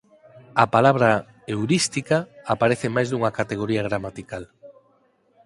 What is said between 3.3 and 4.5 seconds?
categoría gramatical.